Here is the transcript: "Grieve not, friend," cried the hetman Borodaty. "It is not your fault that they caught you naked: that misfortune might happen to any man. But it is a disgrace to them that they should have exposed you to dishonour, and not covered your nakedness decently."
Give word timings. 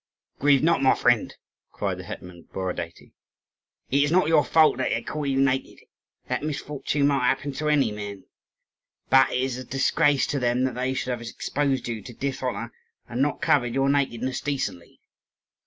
"Grieve 0.39 0.63
not, 0.63 0.97
friend," 0.97 1.35
cried 1.71 1.99
the 1.99 2.03
hetman 2.03 2.47
Borodaty. 2.51 3.11
"It 3.91 4.01
is 4.01 4.11
not 4.11 4.27
your 4.29 4.43
fault 4.43 4.77
that 4.79 4.89
they 4.89 5.03
caught 5.03 5.27
you 5.27 5.39
naked: 5.39 5.81
that 6.27 6.41
misfortune 6.41 7.05
might 7.05 7.27
happen 7.27 7.51
to 7.51 7.69
any 7.69 7.91
man. 7.91 8.23
But 9.11 9.31
it 9.31 9.39
is 9.39 9.59
a 9.59 9.63
disgrace 9.63 10.25
to 10.33 10.39
them 10.39 10.63
that 10.63 10.73
they 10.73 10.95
should 10.95 11.11
have 11.11 11.21
exposed 11.21 11.87
you 11.87 12.01
to 12.01 12.13
dishonour, 12.15 12.71
and 13.07 13.21
not 13.21 13.41
covered 13.43 13.75
your 13.75 13.89
nakedness 13.89 14.41
decently." 14.41 15.01